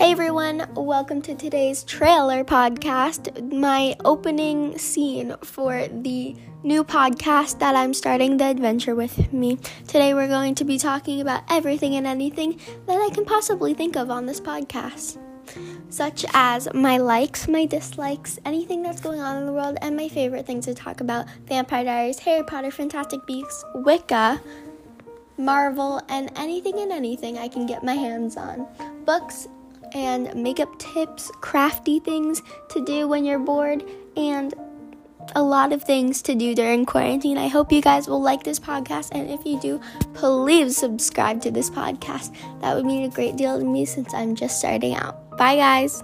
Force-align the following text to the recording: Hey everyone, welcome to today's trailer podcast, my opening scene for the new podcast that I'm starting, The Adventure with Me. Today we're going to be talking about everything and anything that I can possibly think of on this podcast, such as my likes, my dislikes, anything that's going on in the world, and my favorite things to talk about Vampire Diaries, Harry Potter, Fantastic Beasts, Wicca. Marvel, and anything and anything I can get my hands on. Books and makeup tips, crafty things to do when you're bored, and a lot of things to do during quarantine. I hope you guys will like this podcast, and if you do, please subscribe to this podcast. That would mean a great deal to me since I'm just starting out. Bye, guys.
Hey 0.00 0.12
everyone, 0.12 0.66
welcome 0.74 1.20
to 1.20 1.34
today's 1.34 1.84
trailer 1.84 2.42
podcast, 2.42 3.52
my 3.52 3.94
opening 4.02 4.78
scene 4.78 5.36
for 5.42 5.88
the 5.88 6.34
new 6.62 6.84
podcast 6.84 7.58
that 7.58 7.76
I'm 7.76 7.92
starting, 7.92 8.38
The 8.38 8.46
Adventure 8.46 8.94
with 8.94 9.30
Me. 9.30 9.56
Today 9.86 10.14
we're 10.14 10.26
going 10.26 10.54
to 10.54 10.64
be 10.64 10.78
talking 10.78 11.20
about 11.20 11.42
everything 11.50 11.96
and 11.96 12.06
anything 12.06 12.58
that 12.86 12.98
I 12.98 13.10
can 13.14 13.26
possibly 13.26 13.74
think 13.74 13.94
of 13.94 14.10
on 14.10 14.24
this 14.24 14.40
podcast, 14.40 15.18
such 15.90 16.24
as 16.32 16.66
my 16.72 16.96
likes, 16.96 17.46
my 17.46 17.66
dislikes, 17.66 18.38
anything 18.46 18.82
that's 18.82 19.02
going 19.02 19.20
on 19.20 19.36
in 19.36 19.44
the 19.44 19.52
world, 19.52 19.76
and 19.82 19.98
my 19.98 20.08
favorite 20.08 20.46
things 20.46 20.64
to 20.64 20.72
talk 20.72 21.02
about 21.02 21.26
Vampire 21.46 21.84
Diaries, 21.84 22.20
Harry 22.20 22.42
Potter, 22.42 22.70
Fantastic 22.70 23.26
Beasts, 23.26 23.66
Wicca. 23.74 24.40
Marvel, 25.36 26.02
and 26.10 26.30
anything 26.36 26.80
and 26.80 26.92
anything 26.92 27.38
I 27.38 27.48
can 27.48 27.66
get 27.66 27.82
my 27.82 27.94
hands 27.94 28.36
on. 28.36 28.66
Books 29.06 29.48
and 29.94 30.34
makeup 30.34 30.78
tips, 30.78 31.30
crafty 31.40 32.00
things 32.00 32.42
to 32.70 32.84
do 32.84 33.08
when 33.08 33.24
you're 33.24 33.38
bored, 33.38 33.84
and 34.16 34.54
a 35.34 35.42
lot 35.42 35.72
of 35.72 35.82
things 35.82 36.22
to 36.22 36.34
do 36.34 36.54
during 36.54 36.84
quarantine. 36.84 37.38
I 37.38 37.48
hope 37.48 37.72
you 37.72 37.82
guys 37.82 38.08
will 38.08 38.22
like 38.22 38.42
this 38.42 38.58
podcast, 38.58 39.10
and 39.12 39.30
if 39.30 39.44
you 39.44 39.60
do, 39.60 39.80
please 40.14 40.76
subscribe 40.76 41.40
to 41.42 41.50
this 41.50 41.70
podcast. 41.70 42.34
That 42.60 42.74
would 42.74 42.86
mean 42.86 43.04
a 43.04 43.08
great 43.08 43.36
deal 43.36 43.58
to 43.58 43.64
me 43.64 43.84
since 43.84 44.12
I'm 44.14 44.34
just 44.34 44.58
starting 44.58 44.94
out. 44.94 45.36
Bye, 45.36 45.56
guys. 45.56 46.02